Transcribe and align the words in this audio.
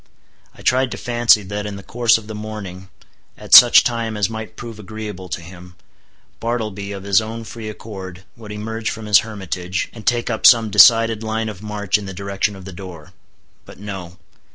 I 0.55 0.63
tried 0.63 0.89
to 0.89 0.97
fancy 0.97 1.43
that 1.43 1.67
in 1.67 1.75
the 1.75 1.83
course 1.83 2.17
of 2.17 2.25
the 2.25 2.33
morning, 2.33 2.89
at 3.37 3.53
such 3.53 3.83
time 3.83 4.17
as 4.17 4.31
might 4.31 4.55
prove 4.55 4.79
agreeable 4.79 5.29
to 5.29 5.41
him, 5.41 5.75
Bartleby, 6.39 6.91
of 6.91 7.03
his 7.03 7.21
own 7.21 7.43
free 7.43 7.69
accord, 7.69 8.23
would 8.35 8.51
emerge 8.51 8.89
from 8.89 9.05
his 9.05 9.19
hermitage, 9.19 9.89
and 9.93 10.03
take 10.03 10.31
up 10.31 10.47
some 10.47 10.71
decided 10.71 11.21
line 11.21 11.49
of 11.49 11.61
march 11.61 11.99
in 11.99 12.07
the 12.07 12.15
direction 12.15 12.55
of 12.55 12.65
the 12.65 12.73
door. 12.73 13.13
But 13.63 13.77
no. 13.77 14.17